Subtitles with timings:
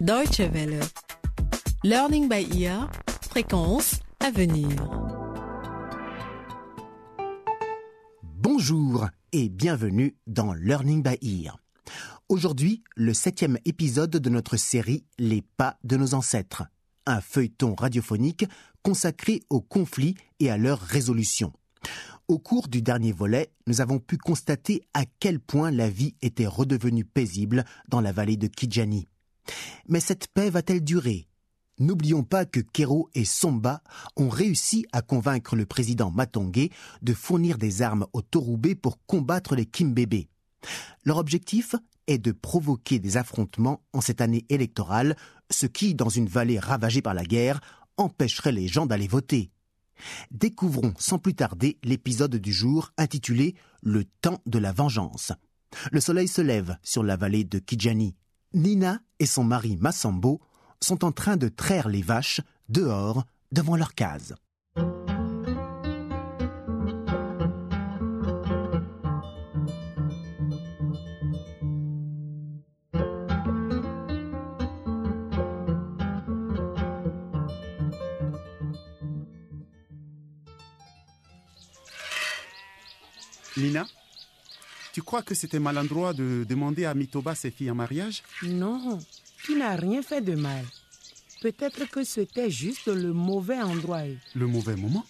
[0.00, 0.80] Deutsche Welle.
[1.84, 2.90] Learning by ear.
[3.28, 4.66] Fréquence à venir.
[8.22, 11.58] Bonjour et bienvenue dans Learning by Ear.
[12.30, 16.64] Aujourd'hui, le septième épisode de notre série Les pas de nos ancêtres,
[17.04, 18.46] un feuilleton radiophonique
[18.82, 21.52] consacré aux conflits et à leur résolution.
[22.26, 26.46] Au cours du dernier volet, nous avons pu constater à quel point la vie était
[26.46, 29.06] redevenue paisible dans la vallée de Kijani.
[29.90, 31.26] Mais cette paix va-t-elle durer?
[31.80, 33.82] N'oublions pas que Kero et Somba
[34.16, 36.70] ont réussi à convaincre le président Matongé
[37.02, 40.28] de fournir des armes aux Torubé pour combattre les Kimbébé.
[41.04, 41.74] Leur objectif
[42.06, 45.16] est de provoquer des affrontements en cette année électorale,
[45.50, 47.60] ce qui, dans une vallée ravagée par la guerre,
[47.96, 49.50] empêcherait les gens d'aller voter.
[50.30, 55.32] Découvrons sans plus tarder l'épisode du jour intitulé Le temps de la vengeance.
[55.90, 58.14] Le soleil se lève sur la vallée de Kijani.
[58.52, 60.40] Nina et son mari Massambo
[60.80, 64.34] sont en train de traire les vaches dehors devant leur case.
[83.56, 83.86] Nina,
[84.92, 88.22] tu crois que c'était malandroit de demander à Mitoba ses filles en mariage?
[88.42, 88.98] Non,
[89.44, 90.64] tu n'as rien fait de mal.
[91.40, 94.02] Peut-être que c'était juste le mauvais endroit.
[94.34, 95.06] Le mauvais moment?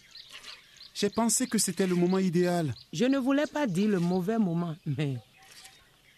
[0.94, 2.74] J'ai pensé que c'était le moment idéal.
[2.92, 5.16] Je ne voulais pas dire le mauvais moment, mais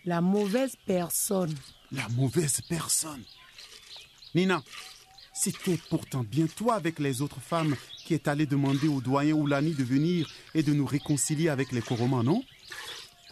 [0.04, 1.54] la mauvaise personne.
[1.92, 3.22] La mauvaise personne.
[4.34, 4.62] Nina,
[5.32, 9.72] c'était pourtant bien toi avec les autres femmes qui est allé demander au doyen Oulani
[9.72, 12.42] de venir et de nous réconcilier avec les Koromans, non?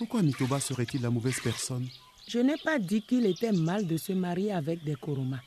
[0.01, 1.87] Pourquoi Mitoba serait-il la mauvaise personne
[2.27, 5.43] Je n'ai pas dit qu'il était mal de se marier avec des Koromas.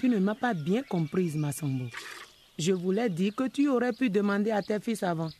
[0.00, 1.84] Tu ne m'as pas bien comprise, Massambo.
[2.58, 5.30] Je voulais dire que tu aurais pu demander à tes fils avant.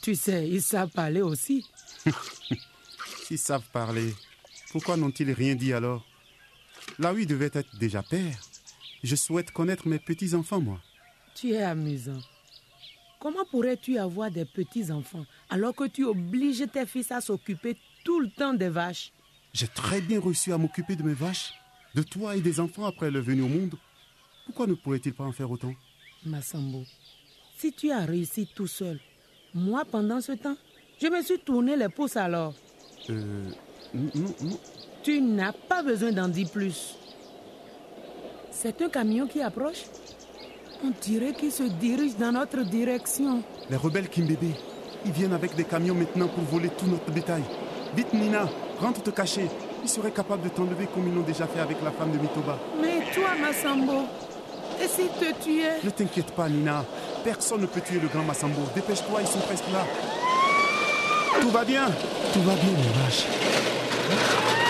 [0.00, 1.66] Tu sais, ils savent parler aussi.
[3.24, 4.14] S'ils savent parler,
[4.70, 6.06] pourquoi n'ont-ils rien dit alors?
[7.00, 8.38] Là où il devait être déjà père.
[9.02, 10.80] Je souhaite connaître mes petits-enfants, moi.
[11.34, 12.20] Tu es amusant.
[13.26, 18.30] Comment pourrais-tu avoir des petits-enfants alors que tu obliges tes fils à s'occuper tout le
[18.30, 19.12] temps des vaches?
[19.52, 21.52] J'ai très bien reçu à m'occuper de mes vaches,
[21.96, 23.74] de toi et des enfants après leur venue au monde.
[24.44, 25.74] Pourquoi ne pourrait-il pas en faire autant?
[26.24, 26.84] Massambo,
[27.58, 29.00] si tu as réussi tout seul,
[29.52, 30.56] moi pendant ce temps,
[31.02, 32.54] je me suis tourné les pouces alors.
[33.10, 33.50] Euh.
[33.92, 34.60] Non, non.
[35.02, 36.94] Tu n'as pas besoin d'en dire plus.
[38.52, 39.82] C'est un camion qui approche?
[40.84, 43.42] On dirait qu'il se dirige dans notre direction.
[43.70, 44.50] Les rebelles Kimbébé,
[45.04, 47.42] ils viennent avec des camions maintenant pour voler tout notre bétail.
[47.96, 48.48] Vite Nina,
[48.80, 49.48] rentre te cacher.
[49.82, 52.58] Ils seraient capables de t'enlever comme ils l'ont déjà fait avec la femme de Mitoba.
[52.80, 54.02] Mais toi, Massambo,
[54.82, 56.84] et s'ils te tuaient Ne t'inquiète pas Nina,
[57.24, 58.62] personne ne peut tuer le grand Massambo.
[58.74, 59.84] Dépêche-toi, ils sont presque là.
[61.40, 61.86] Tout va bien
[62.32, 64.65] Tout va bien mes vaches.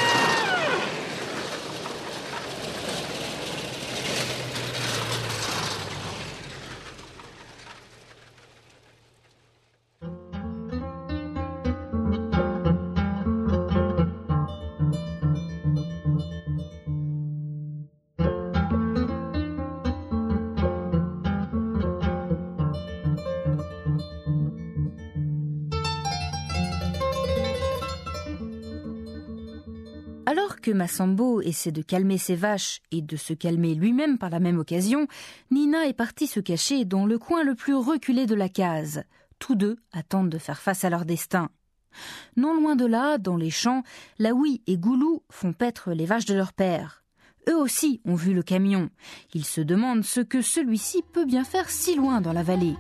[30.37, 34.39] Alors que Massambo essaie de calmer ses vaches et de se calmer lui-même par la
[34.39, 35.07] même occasion,
[35.51, 39.05] Nina est partie se cacher dans le coin le plus reculé de la case.
[39.39, 41.49] Tous deux attendent de faire face à leur destin.
[42.37, 43.83] Non loin de là, dans les champs,
[44.19, 47.03] Laoui et Goulou font paître les vaches de leur père.
[47.49, 48.91] Eux aussi ont vu le camion.
[49.33, 52.75] Ils se demandent ce que celui-ci peut bien faire si loin dans la vallée.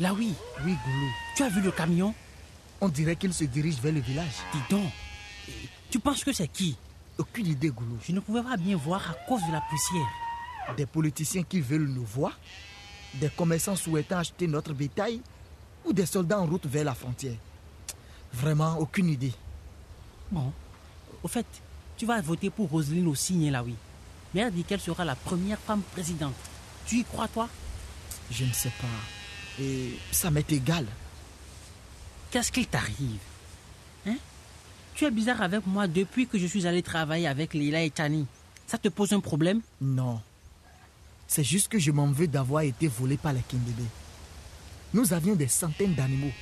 [0.00, 0.32] Là oui,
[0.64, 1.10] Oui, Goulou.
[1.36, 2.14] tu as vu le camion?
[2.80, 4.34] On dirait qu'il se dirige vers le village.
[4.52, 4.90] Dis donc,
[5.90, 6.76] tu penses que c'est qui?
[7.18, 7.98] Aucune idée, Goulou.
[8.06, 10.06] Je ne pouvais pas bien voir à cause de la poussière.
[10.76, 12.38] Des politiciens qui veulent nous voir,
[13.14, 15.20] des commerçants souhaitant acheter notre bétail
[15.84, 17.36] ou des soldats en route vers la frontière.
[18.32, 19.32] Vraiment, aucune idée.
[20.30, 20.52] Bon,
[21.22, 21.46] au fait,
[21.96, 23.74] tu vas voter pour Roselyne aussi, là oui.
[24.34, 26.34] Mais elle dit qu'elle sera la première femme présidente.
[26.86, 27.48] Tu y crois, toi?
[28.30, 28.86] Je ne sais pas.
[29.60, 30.86] Et ça m'est égal.
[32.30, 33.18] Qu'est-ce qu'il t'arrive?
[34.06, 34.16] Hein?
[34.94, 38.26] Tu es bizarre avec moi depuis que je suis allé travailler avec Lila et Tani.
[38.66, 39.62] Ça te pose un problème?
[39.80, 40.20] Non.
[41.26, 43.84] C'est juste que je m'en veux d'avoir été volé par les Kimbébé.
[44.94, 46.32] Nous avions des centaines d'animaux.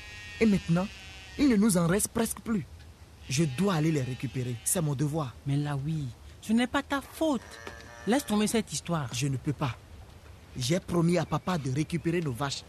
[0.40, 0.86] Et maintenant,
[1.38, 2.64] il ne nous en reste presque plus.
[3.28, 4.54] Je dois aller les récupérer.
[4.64, 5.34] C'est mon devoir.
[5.46, 6.04] Mais là, oui,
[6.42, 7.40] ce n'est pas ta faute.
[8.06, 9.08] Laisse tomber cette histoire.
[9.12, 9.76] Je ne peux pas.
[10.56, 12.62] J'ai promis à papa de récupérer nos vaches.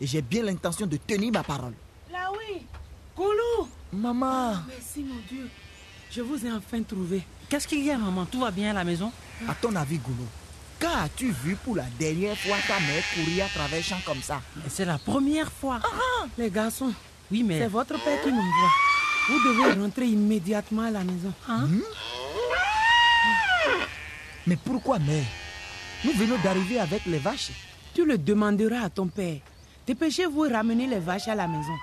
[0.00, 1.72] Et j'ai bien l'intention de tenir ma parole.
[2.12, 2.62] Là oui
[3.16, 5.48] Goulou Maman, Merci mon Dieu.
[6.10, 7.22] Je vous ai enfin trouvé.
[7.48, 8.24] Qu'est-ce qu'il y a, maman?
[8.26, 9.12] Tout va bien à la maison?
[9.48, 10.26] À ton avis, Goulou,
[10.80, 14.40] quand as-tu vu pour la dernière fois ta mère courir à travers champs comme ça?
[14.56, 15.80] Mais C'est la première fois.
[16.38, 16.92] Les garçons,
[17.30, 17.60] Oui, mais...
[17.60, 18.70] c'est votre père qui m'envoie.
[19.28, 21.32] Vous devez rentrer immédiatement à la maison.
[21.48, 21.68] Hein?
[24.46, 25.24] Mais pourquoi mère?
[26.04, 27.52] Nous venons d'arriver avec les vaches.
[27.94, 29.38] Tu le demanderas à ton père.
[29.86, 31.76] Dépêchez-vous ramener les vaches à la maison.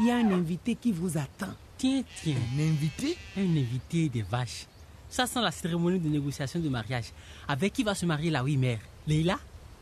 [0.00, 1.52] Il y a un invité qui vous attend.
[1.76, 4.66] Tiens, tiens, Un invité un invité des vaches.
[5.10, 7.12] Ça sent la cérémonie de négociation de mariage.
[7.46, 8.78] Avec qui va se marier la oui mère?
[9.06, 9.38] Leila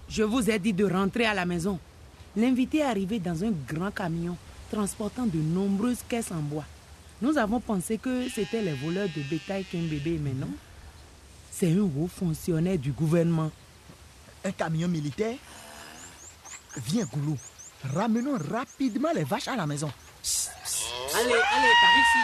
[0.09, 1.79] Je vous ai dit de rentrer à la maison.
[2.37, 4.37] L'invité est arrivé dans un grand camion
[4.71, 6.65] transportant de nombreuses caisses en bois.
[7.23, 10.51] Nous avons pensé que c'était les voleurs de bétail qu'un bébé, mais non?
[11.53, 13.51] C'est un haut fonctionnaire du gouvernement.
[14.45, 15.37] Un camion militaire?
[16.87, 17.37] Viens, Goulou.
[17.85, 19.91] Ramenons rapidement les vaches à la maison.
[21.15, 22.21] Allez, allez, par ici.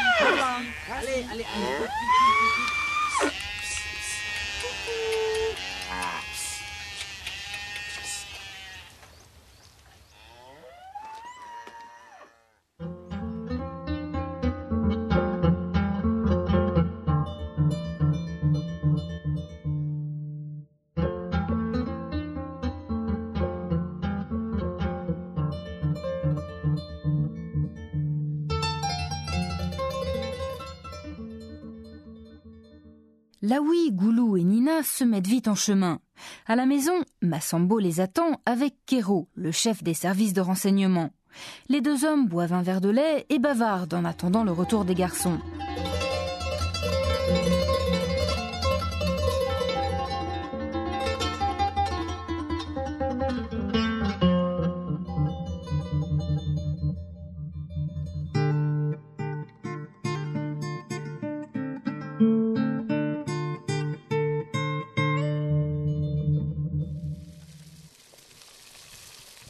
[0.92, 2.65] Allez, allez, allez.
[33.48, 36.00] Laoui, Goulou et Nina se mettent vite en chemin.
[36.48, 41.10] À la maison, Massambo les attend avec Kero, le chef des services de renseignement.
[41.68, 44.96] Les deux hommes boivent un verre de lait et bavardent en attendant le retour des
[44.96, 45.38] garçons.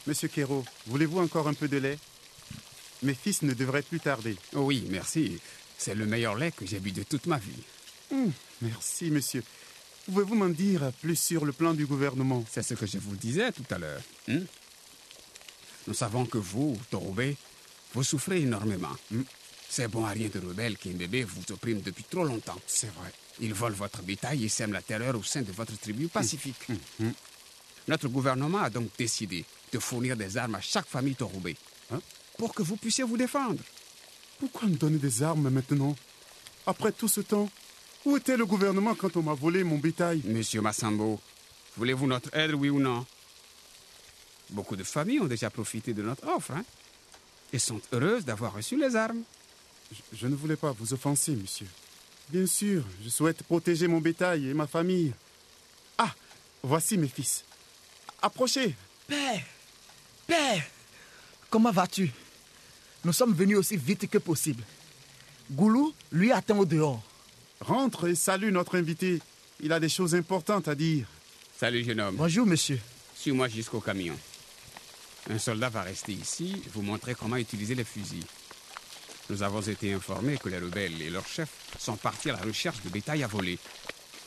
[0.06, 1.98] Monsieur Kero, voulez-vous encore un peu de lait?
[3.02, 4.36] Mes fils ne devraient plus tarder.
[4.52, 5.38] Oui, merci.
[5.76, 7.62] C'est le meilleur lait que j'ai bu de toute ma vie.
[8.12, 8.32] Hum,
[8.62, 9.42] merci, monsieur.
[10.06, 12.44] Pouvez-vous m'en dire plus sur le plan du gouvernement?
[12.50, 14.00] C'est ce que je vous disais tout à l'heure.
[14.28, 14.40] hein?
[15.88, 17.36] Nous savons que vous, Torobé,
[17.94, 18.96] vous souffrez énormément.
[19.14, 19.22] hein?
[19.68, 22.58] Ces bons ariens de rebelles qui bébé vous oppriment depuis trop longtemps.
[22.68, 23.10] C'est vrai.
[23.40, 26.68] Ils volent votre bétail et sèment la terreur au sein de votre tribu pacifique.
[27.00, 27.12] hum.
[27.88, 31.56] Notre gouvernement a donc décidé de fournir des armes à chaque famille Torobé
[31.92, 32.00] Hein?
[32.38, 33.62] pour que vous puissiez vous défendre.
[34.40, 35.94] Pourquoi me donner des armes maintenant?
[36.66, 37.48] Après tout ce temps
[38.04, 40.20] Où était le gouvernement quand on m'a volé mon bétail?
[40.24, 41.20] Monsieur Massambo,
[41.76, 43.06] voulez-vous notre aide, oui ou non?
[44.50, 46.64] Beaucoup de familles ont déjà profité de notre offre hein,
[47.52, 49.22] et sont heureuses d'avoir reçu les armes.
[49.92, 51.66] je, je ne voulais pas vous offenser, monsieur.
[52.28, 55.12] Bien sûr, je souhaite protéger mon bétail et ma famille.
[55.98, 56.12] Ah,
[56.62, 57.44] voici mes fils.
[58.22, 58.74] Approchez.
[59.06, 59.44] Père
[60.26, 60.62] Père
[61.50, 62.10] Comment vas-tu?
[63.04, 64.64] Nous sommes venus aussi vite que possible.
[65.52, 67.02] Goulou, lui, attend au dehors.
[67.60, 69.20] Rentre et salue notre invité.
[69.60, 71.06] Il a des choses importantes à dire.
[71.58, 72.16] Salut, jeune homme.
[72.16, 72.80] Bonjour, monsieur.
[73.14, 74.16] Suis-moi jusqu'au camion.
[75.30, 78.26] Un soldat va rester ici, vous montrer comment utiliser les fusils.
[79.30, 82.82] Nous avons été informés que les rebelles et leurs chefs sont partis à la recherche
[82.82, 83.58] de bétail à voler.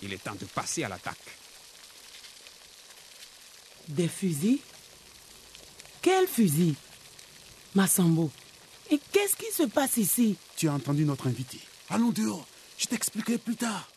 [0.01, 1.17] Il est temps de passer à l'attaque.
[3.87, 4.59] Des fusils?
[6.01, 6.75] Quels fusils
[7.75, 8.31] Massambo.
[8.89, 10.37] Et qu'est-ce qui se passe ici?
[10.55, 11.59] Tu as entendu notre invité.
[11.89, 12.47] Allons dehors.
[12.77, 13.89] Je t'expliquerai plus tard.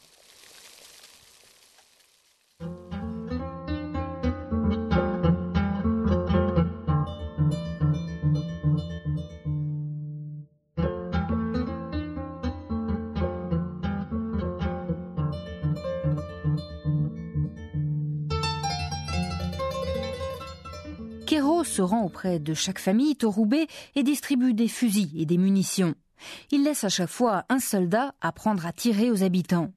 [21.33, 25.95] Kero se rend auprès de chaque famille Torubé et distribue des fusils et des munitions.
[26.51, 29.73] Il laisse à chaque fois un soldat apprendre à tirer aux habitants.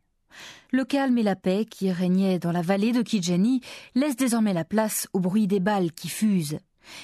[0.73, 3.61] Le calme et la paix qui régnaient dans la vallée de Kijani
[3.95, 6.59] laissent désormais la place au bruit des balles qui fusent.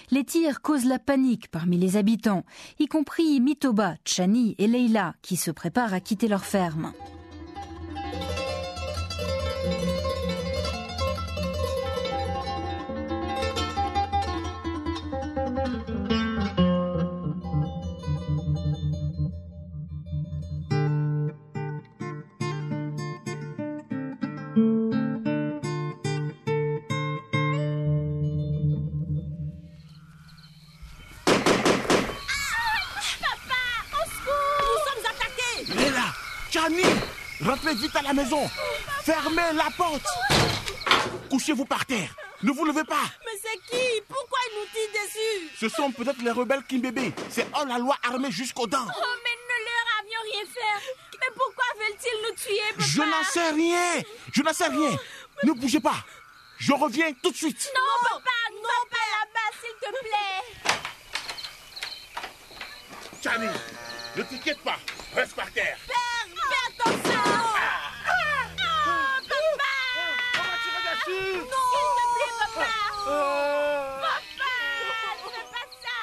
[0.09, 2.43] Les tirs causent la panique parmi les habitants,
[2.77, 6.91] y compris Mitoba, Chani et Leila, qui se préparent à quitter leur ferme.
[36.51, 36.83] Chani
[37.43, 38.49] Rentrez vite à la maison.
[39.03, 40.05] Fermez la porte.
[41.29, 42.13] Couchez-vous par terre.
[42.43, 43.03] Ne vous levez pas.
[43.25, 44.01] Mais c'est qui?
[44.07, 45.49] Pourquoi ils nous tirent dessus?
[45.59, 47.13] Ce sont peut-être les rebelles Kimbébé.
[47.29, 48.85] C'est hors la loi armés jusqu'aux dents.
[48.85, 50.95] Oh, mais nous ne leur avions rien fait.
[51.19, 52.85] Mais pourquoi veulent-ils nous tuer, papa?
[52.87, 54.03] Je n'en sais rien.
[54.31, 54.97] Je n'en sais rien.
[55.43, 56.03] Ne bougez pas.
[56.57, 57.71] Je reviens tout de suite.
[57.75, 58.29] Non, papa,
[58.61, 60.41] va pas là-bas, s'il te plaît.
[63.23, 63.47] Chani
[64.15, 64.77] Ne t'inquiète pas.
[65.15, 65.77] Reste par terre.
[65.87, 67.21] Père, fais attention.
[67.23, 69.71] Ah, papa.
[70.51, 71.01] dessus Non,
[72.39, 72.67] papa.
[74.01, 74.51] Papa,
[75.25, 75.97] ne pas ça.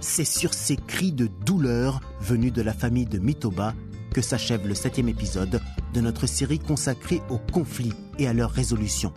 [0.00, 3.74] C'est sur ces cris de douleur venus de la famille de Mitoba
[4.12, 5.60] que s'achève le septième épisode
[5.94, 9.12] de notre série consacrée aux conflits et à leur résolution.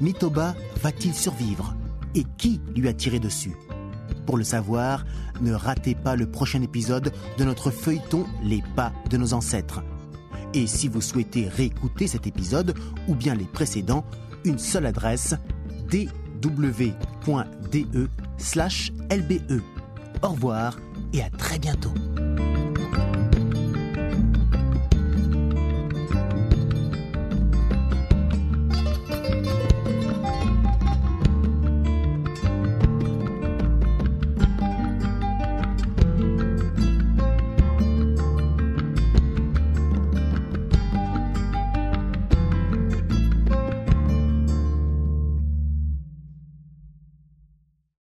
[0.00, 1.74] Mitoba va-t-il survivre?
[2.14, 3.56] Et qui lui a tiré dessus?
[4.26, 5.04] Pour le savoir,
[5.40, 9.82] ne ratez pas le prochain épisode de notre feuilleton Les pas de nos ancêtres.
[10.54, 12.74] Et si vous souhaitez réécouter cet épisode
[13.08, 14.04] ou bien les précédents,
[14.44, 15.34] une seule adresse
[15.90, 16.92] dw.de/lbe.
[20.22, 20.78] Au revoir
[21.12, 21.92] et à très bientôt.